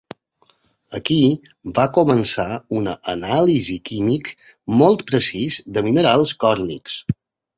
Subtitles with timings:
[0.99, 1.17] Aquí,
[1.79, 2.45] va començar
[2.79, 4.33] una anàlisi químic
[4.81, 6.97] molt precís de minerals còrnics.